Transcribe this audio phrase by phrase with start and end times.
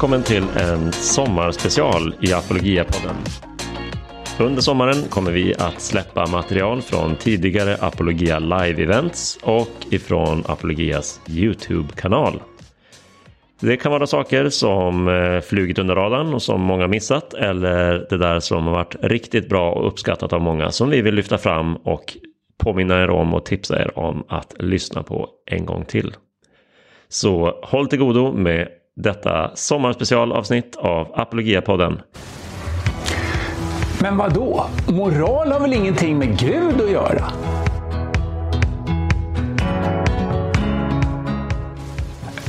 [0.00, 3.16] Välkommen till en sommarspecial i Apologia-podden.
[4.38, 12.42] Under sommaren kommer vi att släppa material från tidigare Apologia Live-events och ifrån Apologias YouTube-kanal.
[13.60, 18.18] Det kan vara saker som eh, flugit under radarn och som många missat eller det
[18.18, 21.76] där som har varit riktigt bra och uppskattat av många som vi vill lyfta fram
[21.76, 22.16] och
[22.58, 26.14] påminna er om och tipsa er om att lyssna på en gång till.
[27.08, 28.68] Så håll till godo med
[29.02, 32.00] detta sommarspecialavsnitt av Apologia-podden.
[34.02, 34.66] Men vad då?
[34.88, 37.32] Moral har väl ingenting med Gud att göra?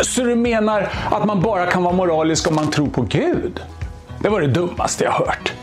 [0.02, 3.62] Så du menar att man bara kan vara moralisk om man tror på Gud?
[4.22, 5.54] Det var det dummaste jag hört.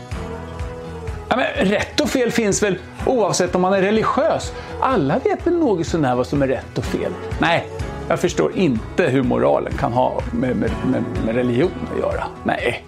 [1.29, 4.53] Ja, men rätt och fel finns väl oavsett om man är religiös?
[4.81, 7.11] Alla vet väl något sånär vad som är rätt och fel?
[7.39, 7.67] Nej,
[8.09, 12.23] jag förstår inte hur moralen kan ha med, med, med, med religion att göra.
[12.43, 12.85] Nej.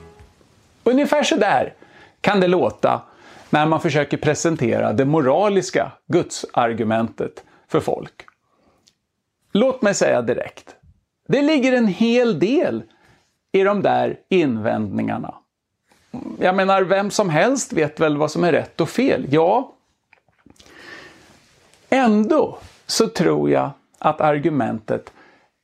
[0.83, 1.73] Ungefär så där
[2.22, 3.02] kan det låta
[3.49, 8.25] när man försöker presentera det moraliska gudsargumentet för folk.
[9.52, 10.75] Låt mig säga direkt.
[11.27, 12.83] Det ligger en hel del
[13.52, 15.33] i de där invändningarna.
[16.39, 19.25] Jag menar, vem som helst vet väl vad som är rätt och fel?
[19.30, 19.73] Ja.
[21.89, 23.72] Ändå så tror jag
[24.02, 25.14] att argumentet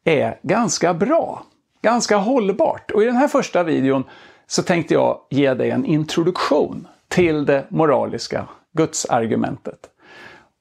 [0.03, 1.43] är ganska bra.
[1.81, 2.91] Ganska hållbart.
[2.91, 4.03] Och i den här första videon
[4.47, 9.79] så tänkte jag ge dig en introduktion till det moraliska gudsargumentet.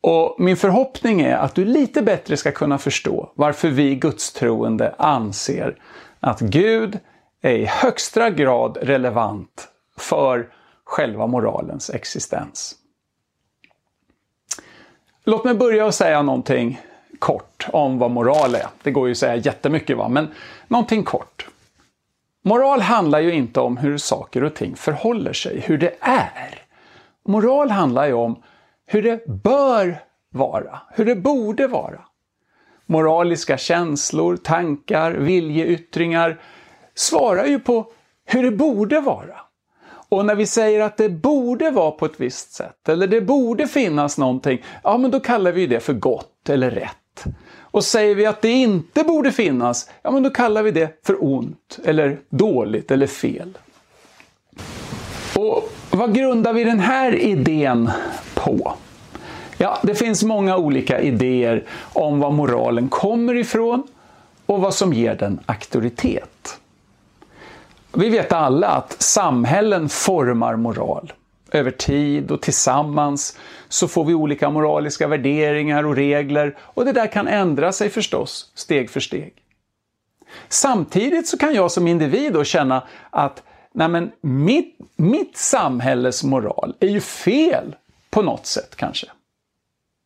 [0.01, 5.77] Och min förhoppning är att du lite bättre ska kunna förstå varför vi gudstroende anser
[6.21, 6.99] att Gud
[7.43, 10.49] är i högsta grad relevant för
[10.85, 12.75] själva moralens existens.
[15.25, 16.81] Låt mig börja och säga någonting
[17.19, 18.67] kort om vad moral är.
[18.83, 20.09] Det går ju att säga jättemycket, va?
[20.09, 20.29] men
[20.69, 21.49] någonting kort.
[22.45, 26.63] Moral handlar ju inte om hur saker och ting förhåller sig, hur det är.
[27.29, 28.43] Moral handlar ju om
[28.87, 29.99] hur det bör
[30.33, 32.01] vara, hur det borde vara.
[32.87, 36.41] Moraliska känslor, tankar, viljeyttringar
[36.95, 37.93] svarar ju på
[38.25, 39.41] hur det borde vara.
[40.09, 43.67] Och när vi säger att det borde vara på ett visst sätt, eller det borde
[43.67, 46.97] finnas någonting, ja men då kallar vi det för gott eller rätt.
[47.61, 51.25] Och säger vi att det inte borde finnas, ja men då kallar vi det för
[51.25, 53.59] ont, eller dåligt, eller fel.
[55.37, 57.91] Och vad grundar vi den här idén
[58.35, 58.75] på?
[59.59, 63.83] Ja, det finns många olika idéer om var moralen kommer ifrån
[64.47, 66.59] och vad som ger den auktoritet.
[67.93, 71.13] Vi vet alla att samhällen formar moral.
[71.53, 77.07] Över tid och tillsammans så får vi olika moraliska värderingar och regler och det där
[77.07, 79.35] kan ändra sig förstås, steg för steg.
[80.49, 83.43] Samtidigt så kan jag som individ då känna att
[83.73, 87.77] nej men, mitt, mitt samhälles moral är ju fel
[88.11, 89.07] på något sätt kanske.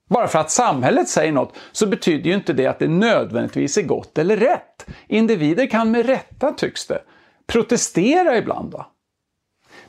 [0.09, 3.83] Bara för att samhället säger något så betyder ju inte det att det nödvändigtvis är
[3.83, 4.87] gott eller rätt.
[5.07, 7.03] Individer kan med rätta, tycks det,
[7.47, 8.73] protestera ibland.
[8.73, 8.87] Va?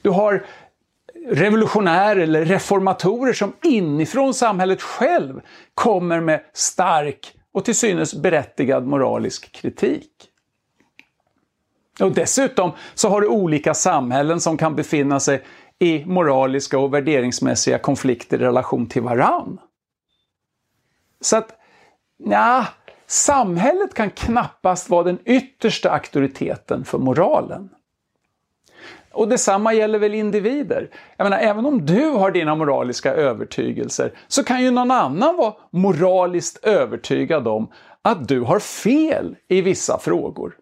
[0.02, 0.46] Du har
[1.30, 5.42] revolutionärer eller reformatorer som inifrån samhället själv
[5.74, 10.12] kommer med stark och till synes berättigad moralisk kritik.
[12.00, 15.44] Och dessutom så har du olika samhällen som kan befinna sig
[15.80, 19.60] i moraliska och värderingsmässiga konflikter i relation till varann.
[21.22, 21.56] Så att,
[22.18, 22.66] ja,
[23.08, 27.70] samhället kan knappast vara den yttersta auktoriteten för moralen.
[29.14, 30.90] Och detsamma gäller väl individer.
[31.18, 35.54] Jag menar, även om du har dina moraliska övertygelser så kan ju någon annan vara
[35.72, 37.72] moraliskt övertygad om
[38.02, 40.54] att du har fel i vissa frågor.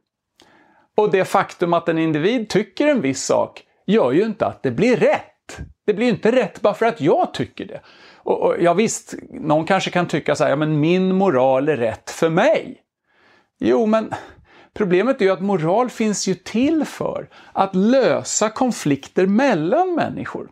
[0.97, 4.71] Och det faktum att en individ tycker en viss sak gör ju inte att det
[4.71, 5.57] blir rätt.
[5.85, 7.81] Det blir ju inte rätt bara för att jag tycker det.
[8.15, 11.77] Och, och ja visst, någon kanske kan tycka så här, ja men min moral är
[11.77, 12.81] rätt för mig.
[13.59, 14.13] Jo, men
[14.79, 20.49] problemet är ju att moral finns ju till för att lösa konflikter mellan människor.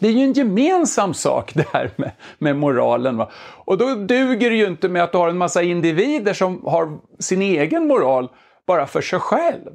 [0.00, 3.16] Det är ju en gemensam sak det här med, med moralen.
[3.16, 3.30] Va?
[3.64, 6.98] Och då duger det ju inte med att du har en massa individer som har
[7.18, 8.28] sin egen moral
[8.66, 9.72] bara för sig själv.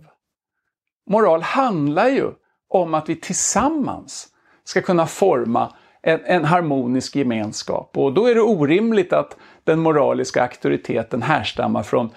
[1.10, 2.32] Moral handlar ju
[2.70, 4.28] om att vi tillsammans
[4.64, 7.98] ska kunna forma en, en, harmonisk gemenskap.
[7.98, 12.10] Och då är det orimligt att den moraliska auktoriteten härstammar från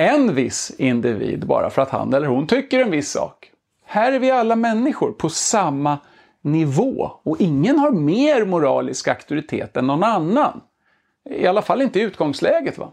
[0.00, 3.50] en viss individ bara för att han eller hon tycker en viss sak.
[3.84, 5.98] Här är vi alla människor på samma
[6.42, 10.60] nivå och ingen har mer moralisk auktoritet än någon annan.
[11.30, 12.78] I alla fall inte i utgångsläget.
[12.78, 12.92] va?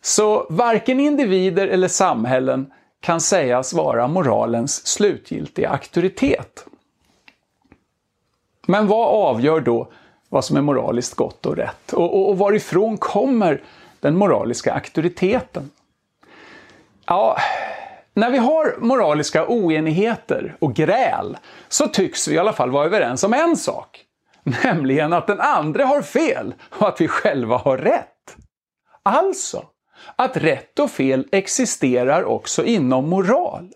[0.00, 6.66] Så varken individer eller samhällen kan sägas vara moralens slutgiltiga auktoritet.
[8.66, 9.88] Men vad avgör då
[10.28, 11.92] vad som är moraliskt gott och rätt?
[11.92, 13.62] Och, och, och varifrån kommer
[14.00, 15.70] den moraliska auktoriteten?
[17.06, 17.36] Ja,
[18.14, 21.36] när vi har moraliska oenigheter och gräl
[21.68, 24.04] så tycks vi i alla fall vara överens om en sak.
[24.62, 28.36] Nämligen att den andra har fel och att vi själva har rätt.
[29.02, 29.64] Alltså,
[30.16, 33.72] att rätt och fel existerar också inom moral.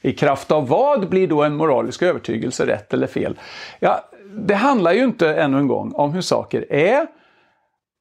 [0.00, 3.38] I kraft av vad blir då en moralisk övertygelse rätt eller fel?
[3.80, 4.00] Ja,
[4.32, 7.06] det handlar ju inte ännu en gång om hur saker är,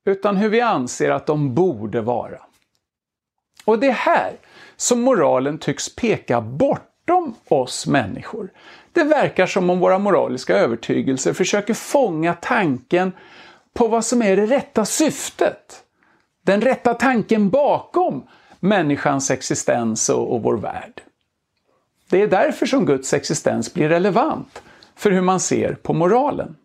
[0.06, 2.40] utan hur vi anser att de borde vara.
[3.66, 4.34] Och det är här
[4.76, 8.52] som moralen tycks peka bortom oss människor.
[8.92, 13.12] Det verkar som om våra moraliska övertygelser försöker fånga tanken
[13.74, 15.84] på vad som är det rätta syftet.
[16.46, 18.28] Den rätta tanken bakom
[18.60, 21.02] människans existens och, och vår värld.
[22.10, 24.64] Det är därför som Guds existens blir relevant
[24.96, 26.56] för hur man ser på moralen.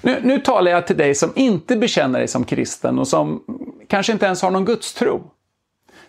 [0.00, 3.44] Nu, nu talar jag till dig som inte bekänner dig som kristen och som
[3.88, 5.30] kanske inte ens har någon gudstro.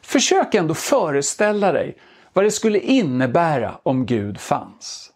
[0.02, 1.98] Försök ändå föreställa dig
[2.34, 5.12] vad det skulle innebära om Gud fanns.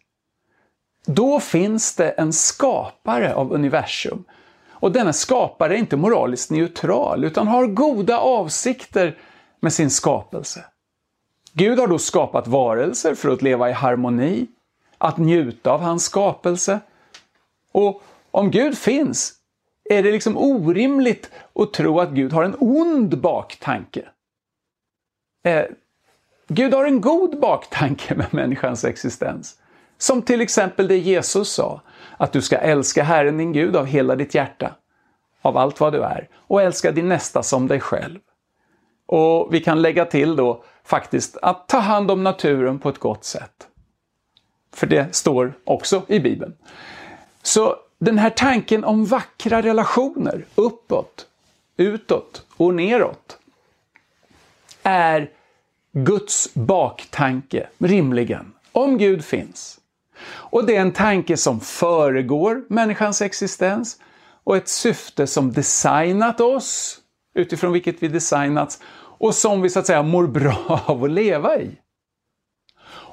[1.05, 4.23] Då finns det en skapare av universum.
[4.69, 9.17] Och denna skapare är inte moraliskt neutral utan har goda avsikter
[9.59, 10.65] med sin skapelse.
[11.53, 14.47] Gud har då skapat varelser för att leva i harmoni,
[14.97, 16.79] att njuta av hans skapelse.
[17.71, 19.33] Och om Gud finns
[19.89, 24.05] är det liksom orimligt att tro att Gud har en ond baktanke.
[25.43, 25.65] Eh,
[26.47, 29.59] Gud har en god baktanke med människans existens.
[29.97, 31.81] Som till exempel det Jesus sa,
[32.17, 34.75] att du ska älska Herren din Gud av hela ditt hjärta,
[35.41, 38.19] av allt vad du är, och älska din nästa som dig själv.
[39.05, 43.23] Och vi kan lägga till då faktiskt att ta hand om naturen på ett gott
[43.23, 43.67] sätt.
[44.73, 46.53] För det står också i Bibeln.
[47.41, 51.27] Så den här tanken om vackra relationer uppåt,
[51.77, 53.37] utåt och neråt
[54.83, 55.29] är
[55.93, 59.79] Guds baktanke, rimligen, om Gud finns.
[60.25, 63.97] Och det är en tanke som föregår människans existens
[64.43, 66.99] och ett syfte som designat oss,
[67.35, 71.57] utifrån vilket vi designats, och som vi så att säga mår bra av att leva
[71.57, 71.71] i.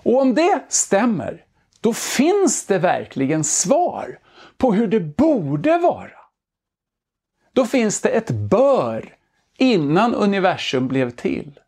[0.03, 1.45] Och om det stämmer,
[1.81, 4.19] då finns det verkligen svar
[4.61, 6.11] på hur det borde vara.
[7.53, 9.15] Då finns det ett bör
[9.59, 11.61] innan universum blev till.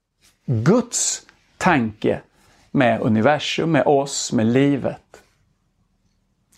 [0.46, 2.20] Guds tanke
[2.70, 5.22] med universum, med oss, med livet.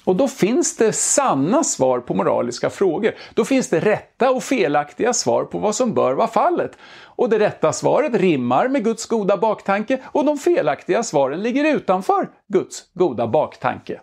[0.05, 3.15] Och då finns det sanna svar på moraliska frågor.
[3.35, 6.73] Då finns det rätta och felaktiga svar på vad som bör vara fallet.
[7.05, 12.29] Och det rätta svaret rimmar med Guds goda baktanke och de felaktiga svaren ligger utanför
[12.49, 14.01] Guds goda baktanke.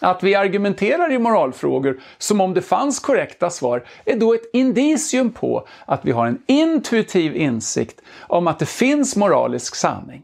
[0.00, 5.32] Att vi argumenterar i moralfrågor som om det fanns korrekta svar är då ett indicium
[5.32, 10.22] på att vi har en intuitiv insikt om att det finns moralisk sanning.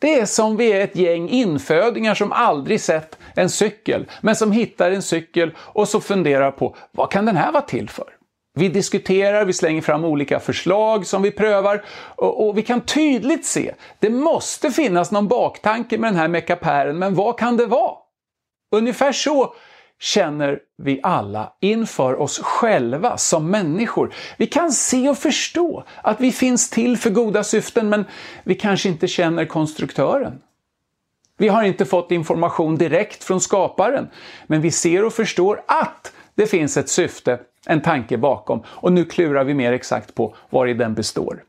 [0.00, 4.52] Det är som vi är ett gäng infödingar som aldrig sett en cykel, men som
[4.52, 8.06] hittar en cykel och så funderar på vad kan den här vara till för?
[8.54, 11.84] Vi diskuterar, vi slänger fram olika förslag som vi prövar
[12.16, 16.98] och, och vi kan tydligt se, det måste finnas någon baktanke med den här mekapären,
[16.98, 18.07] men vad kan det vara?
[18.70, 19.54] Ungefär så
[20.00, 24.14] känner vi alla inför oss själva som människor.
[24.36, 28.04] Vi kan se och förstå att vi finns till för goda syften men
[28.44, 30.40] vi kanske inte känner konstruktören.
[31.38, 34.08] Vi har inte fått information direkt från skaparen
[34.46, 39.04] men vi ser och förstår att det finns ett syfte, en tanke bakom och nu
[39.04, 41.44] klurar vi mer exakt på var i den består.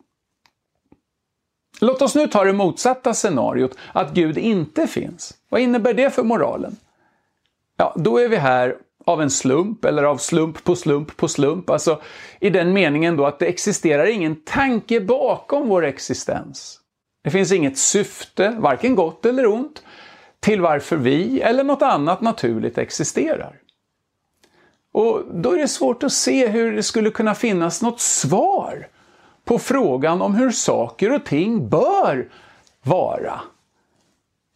[1.81, 5.33] Låt oss nu ta det motsatta scenariot, att Gud inte finns.
[5.49, 6.75] Vad innebär det för moralen?
[7.81, 11.69] Ja, då är vi här av en slump eller av slump på slump på slump.
[11.69, 12.01] Alltså
[12.39, 16.79] i den meningen då att det existerar ingen tanke bakom vår existens.
[17.23, 19.83] Det finns inget syfte, varken gott eller ont,
[20.39, 23.55] till varför vi eller något annat naturligt existerar.
[24.91, 28.87] Och då är det svårt att se hur det skulle kunna finnas något svar
[29.45, 32.29] på frågan om hur saker och ting bör
[32.83, 33.41] vara.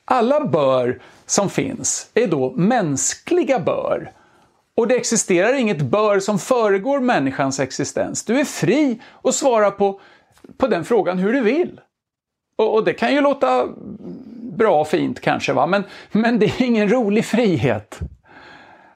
[0.06, 4.12] Alla bör som finns är då mänskliga bör.
[4.78, 8.26] Och det existerar inget bör som föregår människans existens.
[8.26, 10.00] Du är fri att svara på,
[10.58, 11.82] på den frågan hur du vill.
[12.56, 13.68] Och, och det kan ju låta
[14.58, 15.68] bra och fint kanske, va?
[15.68, 18.00] Men, men det är ingen rolig frihet.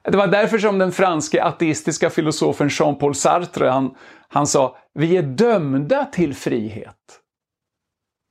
[0.04, 3.96] Det var därför som den franske ateistiska filosofen Jean-Paul Sartre, han,
[4.28, 6.96] han sa vi är dömda till frihet.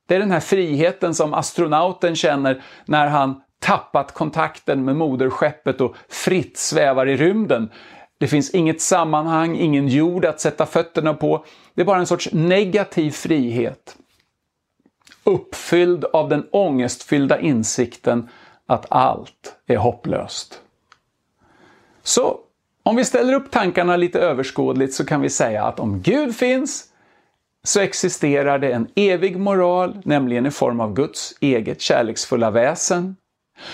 [0.07, 5.97] Det är den här friheten som astronauten känner när han tappat kontakten med moderskeppet och
[6.09, 7.71] fritt svävar i rymden.
[8.19, 11.45] Det finns inget sammanhang, ingen jord att sätta fötterna på.
[11.75, 13.97] Det är bara en sorts negativ frihet.
[15.25, 18.29] Uppfylld av den ångestfyllda insikten
[18.67, 20.61] att allt är hopplöst.
[22.03, 22.39] Så
[22.83, 26.85] om vi ställer upp tankarna lite överskådligt så kan vi säga att om Gud finns
[27.67, 33.17] så existerar det en evig moral, nämligen i form av Guds eget kärleksfulla väsen.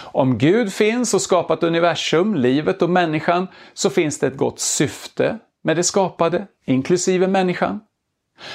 [0.01, 5.39] Om Gud finns och skapat universum, livet och människan, så finns det ett gott syfte
[5.65, 7.81] med det skapade, inklusive människan.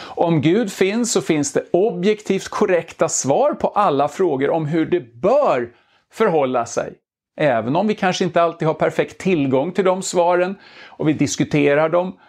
[0.03, 5.15] Om Gud finns så finns det objektivt korrekta svar på alla frågor om hur det
[5.15, 5.69] bör
[6.13, 6.93] förhålla sig.
[7.39, 11.89] Även om vi kanske inte alltid har perfekt tillgång till de svaren och vi diskuterar
[11.89, 12.19] dem.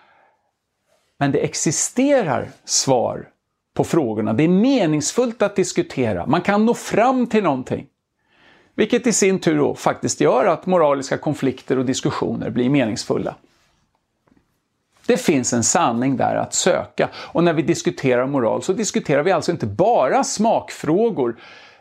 [1.18, 3.28] Men det existerar svar
[3.74, 4.32] på frågorna.
[4.32, 6.26] Det är meningsfullt att diskutera.
[6.26, 7.86] Man kan nå fram till någonting.
[8.74, 13.34] Vilket i sin tur då faktiskt gör att moraliska konflikter och diskussioner blir meningsfulla.
[15.06, 19.32] Det finns en sanning där att söka och när vi diskuterar moral så diskuterar vi
[19.32, 21.36] alltså inte bara smakfrågor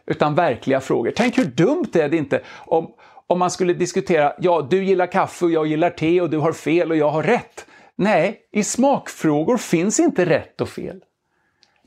[0.05, 1.13] utan verkliga frågor.
[1.15, 2.91] Tänk hur dumt är det inte om,
[3.27, 6.53] om man skulle diskutera, ja du gillar kaffe och jag gillar te och du har
[6.53, 7.66] fel och jag har rätt.
[7.99, 11.03] Nej, i smakfrågor finns inte rätt och fel.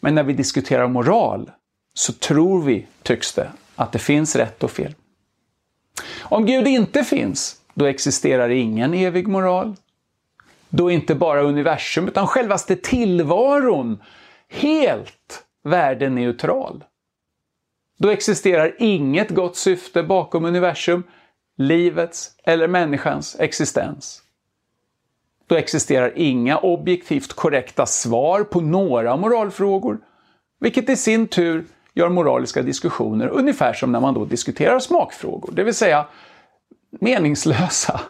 [0.00, 1.50] Men när vi diskuterar moral
[1.94, 4.94] så tror vi, tycks det, att det finns rätt och fel.
[6.20, 9.76] Om Gud inte finns, då existerar ingen evig moral.
[10.68, 14.02] Då är inte bara universum, utan självaste tillvaron
[14.48, 16.84] helt värdeneutral.
[17.98, 21.02] Då existerar inget gott syfte bakom universum,
[21.56, 24.22] livets eller människans existens.
[25.50, 29.98] Då existerar inga objektivt korrekta svar på några moralfrågor,
[30.60, 35.64] vilket i sin tur gör moraliska diskussioner ungefär som när man då diskuterar smakfrågor, det
[35.64, 36.06] vill säga
[36.90, 38.00] meningslösa.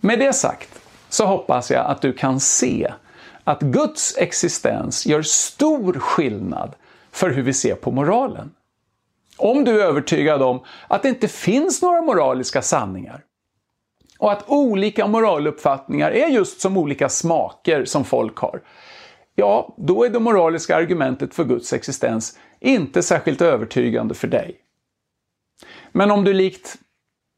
[0.00, 2.92] Med det sagt så hoppas jag att du kan se
[3.44, 6.74] att Guds existens gör stor skillnad
[7.12, 8.50] för hur vi ser på moralen.
[9.36, 13.22] Om du är övertygad om att det inte finns några moraliska sanningar
[14.18, 18.62] och att olika moraluppfattningar är just som olika smaker som folk har,
[19.34, 24.56] ja, då är det moraliska argumentet för Guds existens inte särskilt övertygande för dig.
[25.92, 26.76] Men om du likt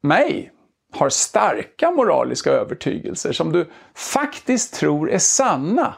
[0.03, 0.53] mig
[0.93, 5.95] har starka moraliska övertygelser som du faktiskt tror är sanna,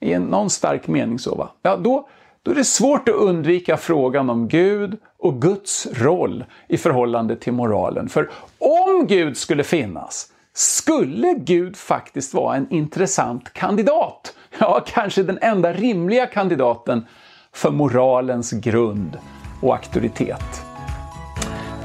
[0.00, 2.08] i någon stark mening så va, ja då,
[2.46, 7.52] då är det svårt att undvika frågan om Gud och Guds roll i förhållande till
[7.52, 8.08] moralen.
[8.08, 14.34] För om Gud skulle finnas, skulle Gud faktiskt vara en intressant kandidat.
[14.58, 17.06] Ja, kanske den enda rimliga kandidaten
[17.52, 19.18] för moralens grund
[19.62, 20.62] och auktoritet.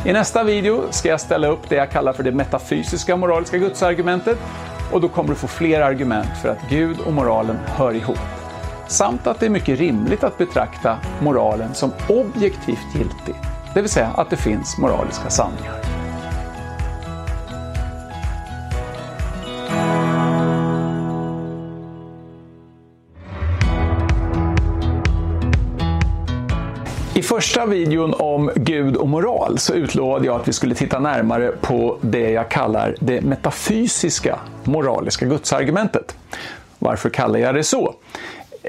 [0.05, 4.37] I nästa video ska jag ställa upp det jag kallar för det metafysiska moraliska gudsargumentet
[4.93, 8.40] och då kommer du få fler argument för att Gud och moralen hör ihop.
[8.91, 13.35] Samt att det är mycket rimligt att betrakta moralen som objektivt giltig,
[13.73, 15.75] det vill säga att det finns moraliska sanningar.
[27.15, 31.51] I första videon om Gud och moral så utlovade jag att vi skulle titta närmare
[31.61, 36.15] på det jag kallar det metafysiska moraliska gudsargumentet.
[36.79, 37.95] Varför kallar jag det så?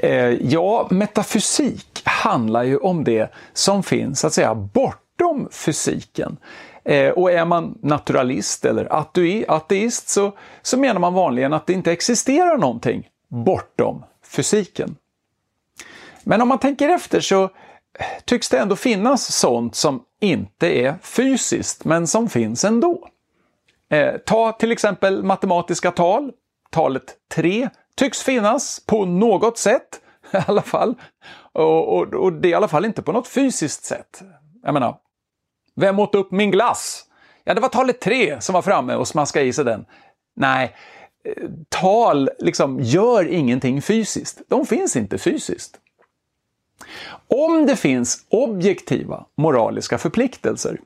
[0.03, 6.37] Eh, ja, metafysik handlar ju om det som finns så att säga bortom fysiken.
[6.85, 8.93] Eh, och är man naturalist eller
[9.47, 10.31] ateist så,
[10.61, 14.03] så menar man vanligen att det inte existerar någonting bortom
[14.35, 14.95] fysiken.
[16.23, 17.49] Men om man tänker efter så eh,
[18.25, 23.07] tycks det ändå finnas sånt som inte är fysiskt, men som finns ändå.
[23.91, 26.31] Eh, ta till exempel matematiska tal.
[26.71, 30.95] Talet 3 tycks finnas på något sätt i alla fall.
[31.53, 34.23] Och, och, och, det är i alla fall inte på något fysiskt sätt.
[34.63, 34.97] Jag menar,
[35.75, 37.05] vem åt upp min glass?
[37.43, 39.85] Ja, det var talet 3 som var framme och smaskade i sig den.
[40.35, 40.75] Nej,
[41.25, 44.41] eh, tal liksom gör ingenting fysiskt.
[44.47, 45.79] De finns inte fysiskt.
[47.27, 50.79] Om det finns objektiva moraliska förpliktelser,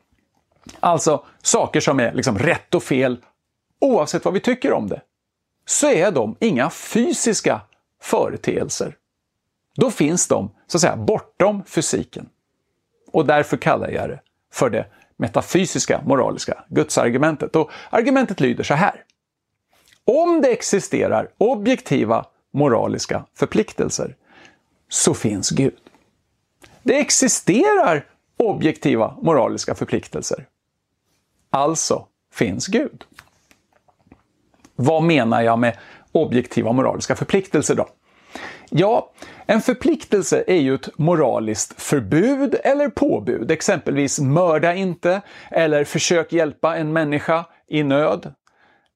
[0.80, 3.18] alltså saker som är liksom rätt och fel
[3.82, 5.02] oavsett vad vi tycker om det,
[5.69, 7.62] så är de inga fysiska
[8.01, 8.95] företeelser.
[9.75, 12.29] Då finns de så att säga bortom fysiken.
[13.12, 14.19] Och därför kallar jag det
[14.53, 14.86] för det
[15.17, 17.55] metafysiska moraliska gudsargumentet.
[17.55, 19.03] Och argumentet lyder så här.
[20.05, 24.15] Om det existerar objektiva moraliska förpliktelser
[24.89, 25.79] så finns Gud.
[26.83, 28.05] Det existerar
[28.38, 30.47] objektiva moraliska förpliktelser.
[31.50, 33.05] Alltså finns Gud.
[34.79, 35.77] Vad menar jag med
[36.12, 37.88] objektiva moraliska förpliktelser då?
[38.69, 39.12] Ja,
[39.46, 46.77] en förpliktelse är ju ett moraliskt förbud eller påbud, exempelvis mörda inte eller försök hjälpa
[46.77, 48.34] en människa i nöd.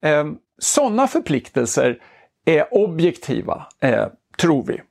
[0.02, 1.98] Ehm, Sådana förpliktelser
[2.46, 4.06] är objektiva, eh,
[4.38, 4.82] tror vi.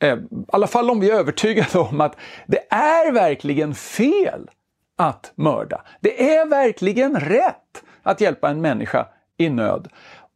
[0.00, 2.16] Ehm, I alla fall om vi är övertygade om att
[2.46, 4.50] det är verkligen fel
[4.96, 5.82] att mörda.
[6.00, 9.06] Det är verkligen rätt att hjälpa en människa
[9.36, 9.88] i nöd.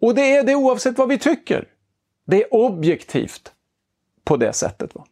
[0.02, 1.68] Och det är det oavsett vad vi tycker.
[2.26, 3.52] Det är objektivt
[4.24, 4.94] på det sättet.
[4.94, 5.04] Va?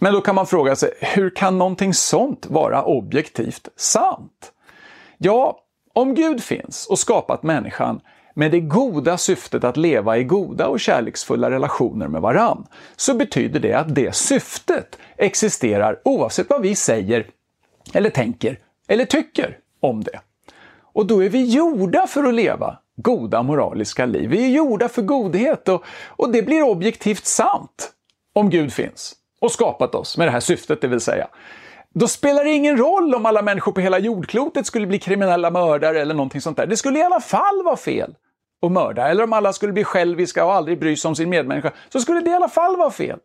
[0.00, 4.52] Men då kan man fråga sig, hur kan någonting sånt vara objektivt sant?
[5.18, 5.58] Ja,
[5.92, 8.00] om Gud finns och skapat människan
[8.34, 12.66] med det goda syftet att leva i goda och kärleksfulla relationer med varann,
[12.96, 17.26] så betyder det att det syftet existerar oavsett vad vi säger
[17.94, 18.58] eller tänker
[18.88, 20.20] eller tycker om det.
[20.92, 24.30] Och då är vi gjorda för att leva goda moraliska liv.
[24.30, 27.92] Vi är gjorda för godhet och, och det blir objektivt sant
[28.34, 31.28] om Gud finns och skapat oss med det här syftet, det vill säga.
[31.94, 36.00] Då spelar det ingen roll om alla människor på hela jordklotet skulle bli kriminella mördare
[36.00, 36.66] eller någonting sånt där.
[36.66, 38.14] Det skulle i alla fall vara fel
[38.62, 39.08] att mörda.
[39.08, 42.20] Eller om alla skulle bli själviska och aldrig bry sig om sin medmänniska, så skulle
[42.20, 43.18] det i alla fall vara fel.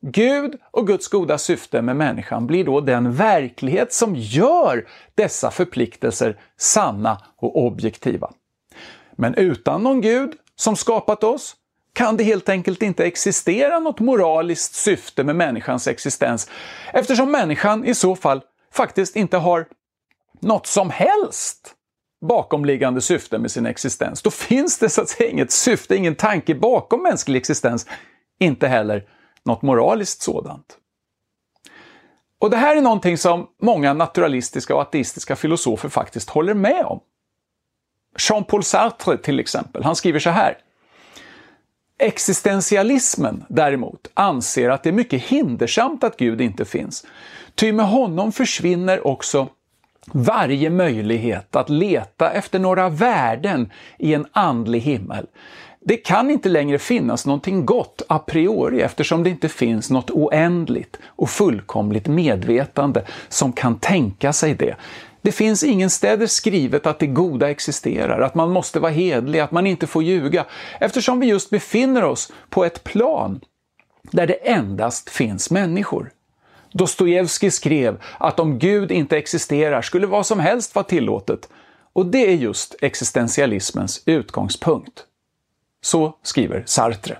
[0.00, 6.40] Gud och Guds goda syfte med människan blir då den verklighet som gör dessa förpliktelser
[6.56, 8.30] sanna och objektiva.
[9.18, 11.56] Men utan någon Gud som skapat oss
[11.92, 16.50] kan det helt enkelt inte existera något moraliskt syfte med människans existens
[16.92, 18.40] eftersom människan i så fall
[18.72, 19.66] faktiskt inte har
[20.40, 21.74] något som helst
[22.20, 24.22] bakomliggande syfte med sin existens.
[24.22, 27.86] Då finns det så att säga inget syfte, ingen tanke bakom mänsklig existens,
[28.38, 29.04] inte heller
[29.44, 30.78] något moraliskt sådant.
[32.40, 37.00] Och det här är någonting som många naturalistiska och ateistiska filosofer faktiskt håller med om.
[38.16, 40.58] Jean-Paul Sartre till exempel, han skriver så här.
[41.98, 47.06] Existentialismen däremot anser att det är mycket hindersamt att Gud inte finns.
[47.54, 49.48] Ty med honom försvinner också
[50.12, 55.26] varje möjlighet att leta efter några värden i en andlig himmel.
[55.80, 60.98] Det kan inte längre finnas någonting gott a priori eftersom det inte finns något oändligt
[61.06, 64.76] och fullkomligt medvetande som kan tänka sig det.
[65.28, 69.66] Det finns ingenstädes skrivet att det goda existerar, att man måste vara hedlig, att man
[69.66, 70.46] inte får ljuga,
[70.80, 73.40] eftersom vi just befinner oss på ett plan
[74.02, 76.10] där det endast finns människor.
[76.72, 81.48] Dostojevskij skrev att om Gud inte existerar skulle vad som helst vara tillåtet.
[81.92, 85.04] Och det är just existentialismens utgångspunkt.
[85.80, 87.18] Så skriver Sartre.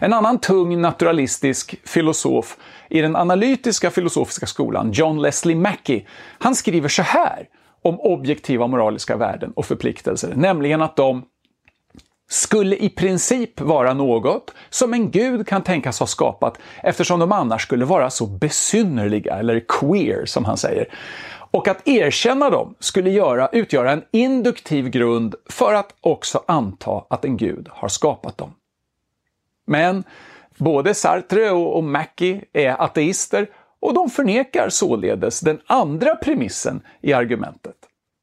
[0.00, 2.56] En annan tung naturalistisk filosof
[2.90, 6.06] i den analytiska filosofiska skolan, John Leslie Mackie,
[6.38, 7.48] han skriver så här
[7.82, 11.22] om objektiva moraliska värden och förpliktelser, nämligen att de
[12.30, 17.62] skulle i princip vara något som en gud kan tänkas ha skapat eftersom de annars
[17.62, 20.88] skulle vara så besynnerliga, eller queer som han säger.
[21.50, 27.24] Och att erkänna dem skulle göra, utgöra en induktiv grund för att också anta att
[27.24, 28.54] en gud har skapat dem.
[29.68, 30.04] Men
[30.56, 33.50] både Sartre och Mackie är ateister
[33.80, 37.76] och de förnekar således den andra premissen i argumentet.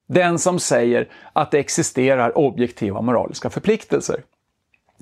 [0.07, 4.23] Den som säger att det existerar objektiva moraliska förpliktelser.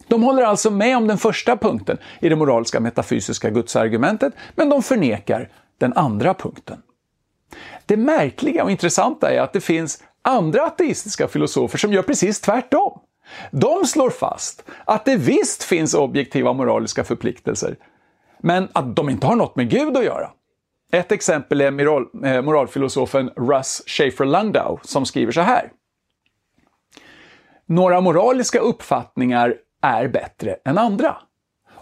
[0.08, 4.84] De håller alltså med om den första punkten i det moraliska metafysiska gudsargumentet, men de
[4.84, 6.78] förnekar den andra punkten.
[7.86, 13.00] Det märkliga och intressanta är att det finns andra ateistiska filosofer som gör precis tvärtom.
[13.52, 17.76] De slår fast att det visst finns objektiva moraliska förpliktelser,
[18.40, 20.30] men att de inte har något med Gud att göra.
[20.92, 21.68] Ett exempel är
[22.26, 25.72] eh, moralfilosofen Russ Schaefer Landau som skriver så här.
[27.66, 31.18] Några moraliska uppfattningar är bättre än andra.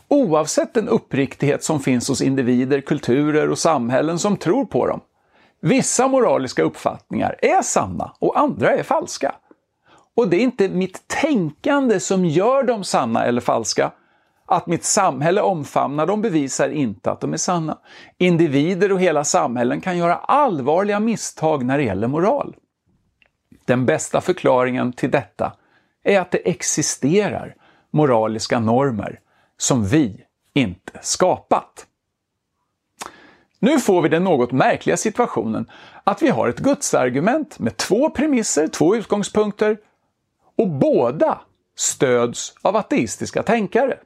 [0.08, 5.02] Oavsett den uppriktighet som finns hos individer, kulturer och samhällen som tror på dem.
[5.62, 9.36] Vissa moraliska uppfattningar är sanna och andra är falska.
[10.16, 13.92] Och det är inte mitt tänkande som gör dem sanna eller falska,
[14.46, 17.78] att mitt samhälle omfamnar dem bevisar inte att de är sanna.
[18.18, 22.56] Individer och hela samhällen kan göra allvarliga misstag när det gäller moral.
[23.66, 25.54] Den bästa förklaringen till detta
[26.04, 27.56] är att det existerar
[27.92, 29.20] moraliska normer
[29.58, 31.86] som vi inte skapat.
[33.60, 35.70] Nu får vi den något märkliga situationen
[36.04, 39.78] att vi har ett gudsargument med två premisser, två utgångspunkter
[40.62, 41.42] och båda
[41.78, 43.98] stöds av ateistiska tänkare.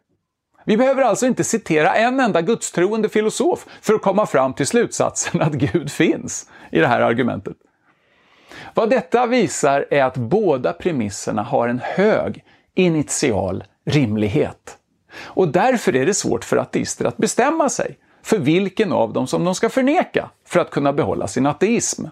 [0.65, 5.41] Vi behöver alltså inte citera en enda gudstroende filosof för att komma fram till slutsatsen
[5.41, 7.57] att Gud finns i det här argumentet.
[8.73, 12.43] Vad detta visar är att båda premisserna har en hög
[12.75, 14.77] initial rimlighet.
[15.17, 19.43] Och därför är det svårt för ateister att bestämma sig för vilken av dem som
[19.43, 22.05] de ska förneka för att kunna behålla sin ateism.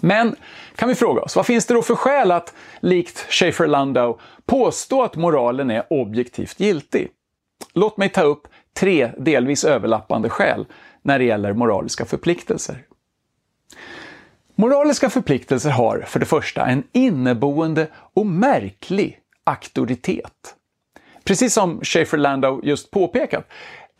[0.00, 0.36] Men
[0.76, 5.16] kan vi fråga oss, vad finns det då för skäl att, likt Schaefer-Landau, påstå att
[5.16, 7.08] moralen är objektivt giltig?
[7.74, 10.66] Låt mig ta upp tre delvis överlappande skäl
[11.02, 12.82] när det gäller moraliska förpliktelser.
[14.54, 20.54] Moraliska förpliktelser har för det första en inneboende och märklig auktoritet.
[21.24, 23.48] Precis som Schaefer-Landau just påpekat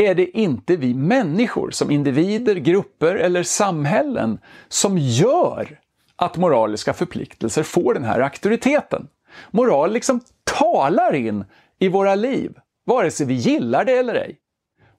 [0.01, 5.79] är det inte vi människor som individer, grupper eller samhällen som gör
[6.17, 9.09] att moraliska förpliktelser får den här auktoriteten.
[9.51, 11.45] Moral liksom talar in
[11.79, 12.53] i våra liv,
[12.87, 14.39] vare sig vi gillar det eller ej.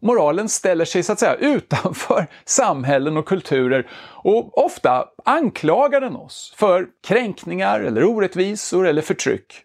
[0.01, 3.89] Moralen ställer sig så att säga utanför samhällen och kulturer
[4.23, 9.63] och ofta anklagar den oss för kränkningar eller orättvisor eller förtryck.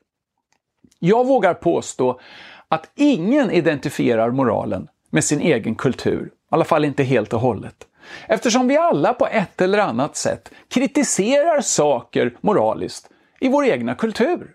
[0.99, 2.20] Jag vågar påstå
[2.68, 7.88] att ingen identifierar moralen med sin egen kultur, i alla fall inte helt och hållet.
[8.29, 14.50] Eftersom vi alla på ett eller annat sätt kritiserar saker moraliskt i vår egna kultur.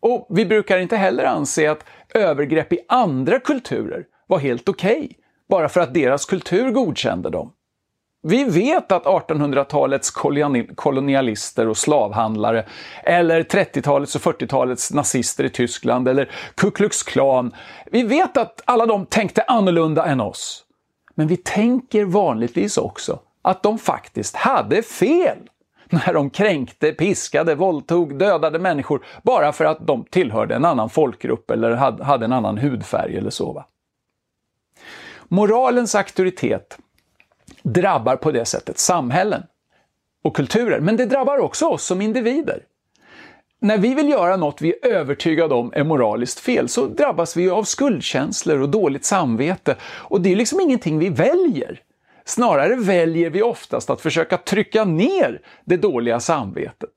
[0.00, 1.84] Och vi brukar inte heller anse att
[2.14, 5.08] övergrepp i andra kulturer var helt okej, okay,
[5.48, 7.52] bara för att deras kultur godkände dem.
[8.28, 10.10] Vi vet att 1800-talets
[10.74, 12.66] kolonialister och slavhandlare,
[13.02, 17.54] eller 30-talets och 40-talets nazister i Tyskland, eller Ku Klux Klan,
[17.86, 20.64] vi vet att alla de tänkte annorlunda än oss.
[21.14, 25.38] Men vi tänker vanligtvis också att de faktiskt hade fel
[25.90, 31.50] när de kränkte, piskade, våldtog, dödade människor bara för att de tillhörde en annan folkgrupp
[31.50, 33.52] eller hade en annan hudfärg eller så.
[33.52, 33.66] Va?
[35.28, 36.78] Moralens auktoritet
[37.62, 39.42] drabbar på det sättet samhällen
[40.24, 42.62] och kulturer, men det drabbar också oss som individer.
[43.60, 47.50] När vi vill göra något vi är övertygade om är moraliskt fel så drabbas vi
[47.50, 51.80] av skuldkänslor och dåligt samvete och det är liksom ingenting vi väljer.
[52.24, 56.90] Snarare väljer vi oftast att försöka trycka ner det dåliga samvetet.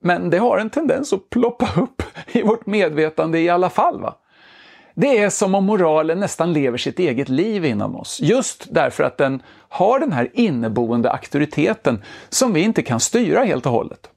[0.00, 2.02] Men det har en tendens att ploppa upp
[2.32, 4.00] i vårt medvetande i alla fall.
[4.00, 4.14] Va?
[4.98, 9.18] Det är som om moralen nästan lever sitt eget liv inom oss, just därför att
[9.18, 14.10] den har den här inneboende auktoriteten som vi inte kan styra helt och hållet.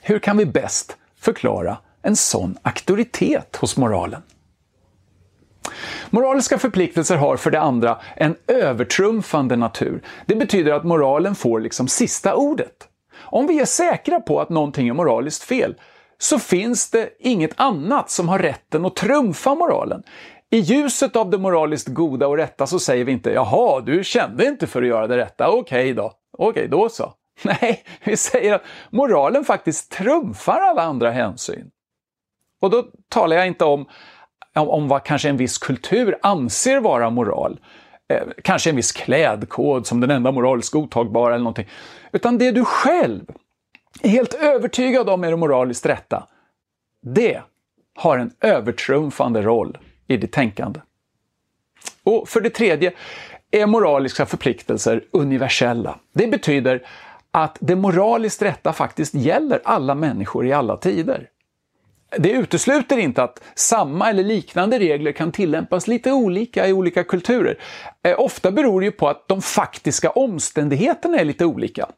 [0.00, 4.22] Hur kan vi bäst förklara en sån auktoritet hos moralen?
[6.10, 10.02] Moraliska förpliktelser har för det andra en övertrumfande natur.
[10.26, 12.88] Det betyder att moralen får liksom sista ordet.
[13.16, 15.74] Om vi är säkra på att någonting är moraliskt fel
[16.18, 20.02] så finns det inget annat som har rätten att trumfa moralen.
[20.50, 24.46] I ljuset av det moraliskt goda och rätta så säger vi inte ”Jaha, du kände
[24.46, 27.12] inte för att göra det rätta, okej okay då, okej okay, då så”.
[27.42, 31.70] Nej, vi säger att moralen faktiskt trumfar alla andra hänsyn.
[32.60, 33.86] Och då talar jag inte om,
[34.54, 37.60] om vad kanske en viss kultur anser vara moral,
[38.12, 41.68] eh, kanske en viss klädkod som den enda moraliskt godtagbara eller någonting,
[42.12, 43.24] utan det du själv
[44.02, 46.26] helt övertygad om är det moraliskt rätta,
[47.02, 47.42] det
[47.94, 50.80] har en övertrumfande roll i ditt tänkande.
[52.02, 52.92] Och för det tredje
[53.50, 55.98] är moraliska förpliktelser universella.
[56.12, 56.86] Det betyder
[57.30, 61.28] att det moraliskt rätta faktiskt gäller alla människor i alla tider.
[62.18, 67.58] Det utesluter inte att samma eller liknande regler kan tillämpas lite olika i olika kulturer.
[68.02, 71.88] Eh, ofta beror det ju på att de faktiska omständigheterna är lite olika.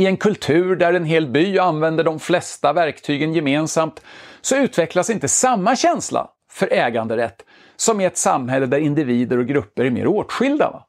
[0.00, 4.02] I en kultur där en hel by använder de flesta verktygen gemensamt
[4.40, 7.42] så utvecklas inte samma känsla för äganderätt
[7.76, 10.70] som i ett samhälle där individer och grupper är mer åtskilda.
[10.70, 10.86] Va?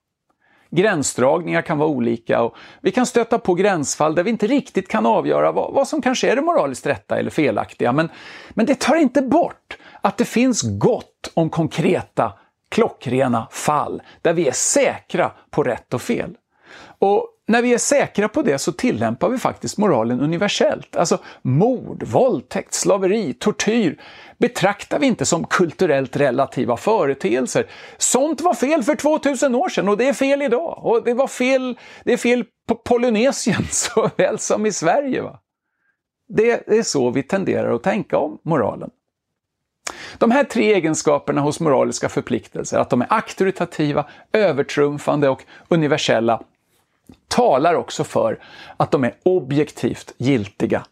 [0.69, 5.05] Gränsdragningar kan vara olika och vi kan stöta på gränsfall där vi inte riktigt kan
[5.05, 7.91] avgöra vad, vad som kanske är det moraliskt rätta eller felaktiga.
[7.91, 8.09] Men,
[8.49, 12.33] men det tar inte bort att det finns gott om konkreta,
[12.69, 16.35] klockrena fall där vi är säkra på rätt och fel.
[16.99, 20.95] Och när vi är säkra på det så tillämpar vi faktiskt moralen universellt.
[20.95, 24.01] Alltså mord, våldtäkt, slaveri, tortyr
[24.37, 27.67] betraktar vi inte som kulturellt relativa företeelser.
[27.97, 30.85] Sånt var fel för 2000 år sedan och det är fel idag.
[30.85, 35.21] Och det var fel, det är fel på Polynesien såväl som i Sverige.
[35.21, 35.39] Va?
[36.27, 38.89] Det är så vi tenderar att tänka om moralen.
[40.17, 46.41] De här tre egenskaperna hos moraliska förpliktelser, att de är auktoritativa, övertrumfande och universella,
[47.27, 48.39] talar också för
[48.77, 50.85] att de är objektivt giltiga.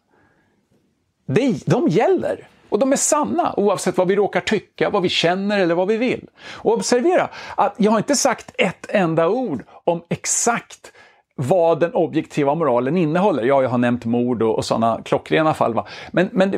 [1.25, 5.59] De, de gäller Och de är sanna oavsett vad vi råkar tycka, vad vi känner
[5.59, 6.27] eller vad vi vill.
[6.51, 10.91] Och observera att jag har inte sagt ett enda ord om exakt
[11.35, 13.43] vad den objektiva moralen innehåller.
[13.43, 15.73] Ja, jag har nämnt mord och, och sådana klockrena fall.
[15.73, 15.87] Va?
[16.11, 16.55] Men, men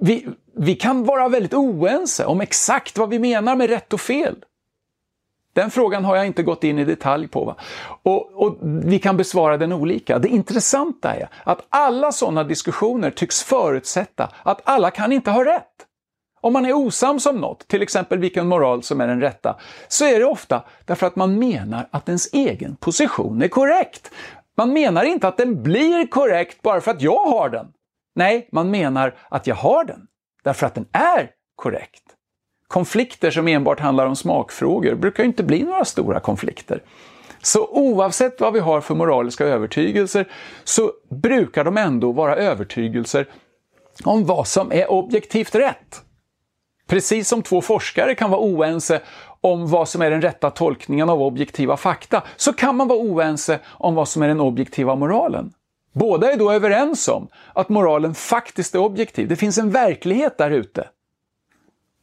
[0.00, 4.36] vi, vi kan vara väldigt oense om exakt vad vi menar med rätt och fel.
[5.52, 7.44] Den frågan har jag inte gått in i detalj på.
[7.44, 7.56] Va?
[8.02, 10.18] Och, och, vi kan besvara den olika.
[10.18, 15.86] Det intressanta är att alla sådana diskussioner tycks förutsätta att alla kan inte ha rätt.
[16.40, 19.56] Om man är osams om något, till exempel vilken moral som är den rätta,
[19.88, 24.10] så är det ofta därför att man menar att ens egen position är korrekt.
[24.56, 27.66] Man menar inte att den blir korrekt bara för att jag har den.
[28.14, 30.06] Nej, man menar att jag har den
[30.44, 32.02] därför att den är korrekt.
[32.70, 36.82] Konflikter som enbart handlar om smakfrågor brukar inte bli några stora konflikter.
[37.42, 40.28] Så oavsett vad vi har för moraliska övertygelser
[40.64, 43.26] så brukar de ändå vara övertygelser
[44.04, 46.02] om vad som är objektivt rätt.
[46.86, 49.00] Precis som två forskare kan vara oense
[49.40, 53.58] om vad som är den rätta tolkningen av objektiva fakta, så kan man vara oense
[53.66, 55.52] om vad som är den objektiva moralen.
[55.92, 59.28] Båda är då överens om att moralen faktiskt är objektiv.
[59.28, 60.88] Det finns en verklighet där ute.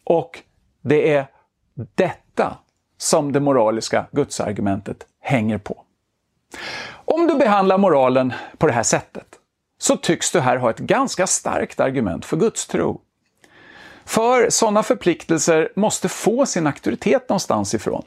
[0.04, 0.44] Och
[0.82, 1.28] det är
[1.96, 2.58] detta
[2.98, 5.84] som det moraliska gudsargumentet hänger på.
[6.92, 9.28] Om du behandlar moralen på det här sättet
[9.80, 13.02] så tycks du här ha ett ganska starkt argument för gudstro.
[14.06, 18.04] För sådana förpliktelser måste få sin auktoritet någonstans ifrån.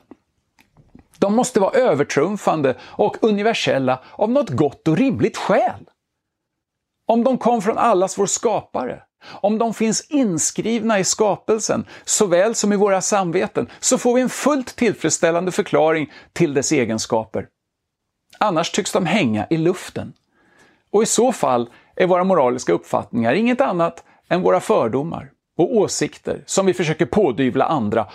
[1.18, 5.88] De måste vara övertrumfande och universella av något gott och rimligt skäl.
[7.06, 12.72] Om de kom från allas vår skapare, om de finns inskrivna i skapelsen, såväl som
[12.72, 17.46] i våra samveten, så får vi en fullt tillfredsställande förklaring till dess egenskaper.
[18.38, 20.12] Annars tycks de hänga i luften.
[20.92, 26.42] Och i så fall är våra moraliska uppfattningar inget annat än våra fördomar och åsikter
[26.46, 28.06] som vi försöker pådyvla andra.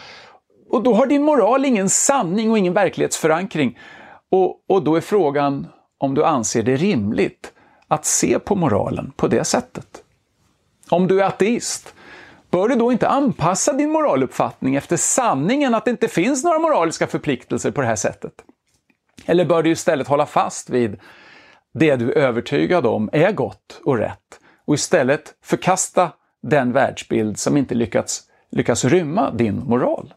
[0.69, 3.79] Och då har din moral ingen sanning och ingen verklighetsförankring.
[4.31, 7.53] Och, och då är frågan om du anser det rimligt
[7.87, 10.04] att se på moralen på det sättet.
[10.89, 11.93] Om du är ateist,
[12.49, 17.07] bör du då inte anpassa din moraluppfattning efter sanningen att det inte finns några moraliska
[17.07, 18.33] förpliktelser på det här sättet?
[19.25, 20.99] Eller bör du istället hålla fast vid
[21.73, 27.57] det du är övertygad om är gott och rätt och istället förkasta den världsbild som
[27.57, 30.13] inte lyckats, lyckas rymma din moral?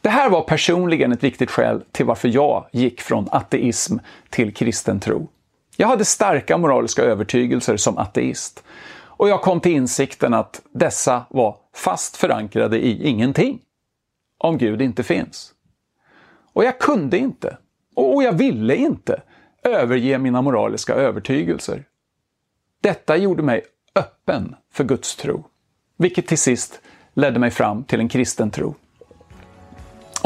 [0.00, 3.96] Det här var personligen ett viktigt skäl till varför jag gick från ateism
[4.30, 5.28] till kristen tro.
[5.76, 8.64] Jag hade starka moraliska övertygelser som ateist.
[9.18, 13.60] Och jag kom till insikten att dessa var fast förankrade i ingenting.
[14.38, 15.52] Om Gud inte finns.
[16.52, 17.56] Och jag kunde inte,
[17.94, 19.22] och jag ville inte,
[19.62, 21.84] överge mina moraliska övertygelser.
[22.80, 25.44] Detta gjorde mig öppen för Guds tro,
[25.96, 26.80] vilket till sist
[27.14, 28.74] ledde mig fram till en kristen tro.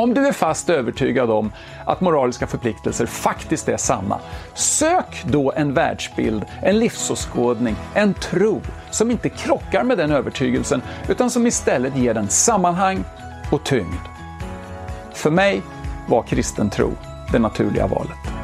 [0.00, 1.52] Om du är fast övertygad om
[1.84, 4.18] att moraliska förpliktelser faktiskt är sanna,
[4.54, 8.60] sök då en världsbild, en livsåskådning, en tro
[8.90, 13.04] som inte krockar med den övertygelsen utan som istället ger den sammanhang
[13.52, 14.06] och tyngd.
[15.12, 15.62] För mig
[16.08, 16.92] var kristen tro
[17.32, 18.39] det naturliga valet.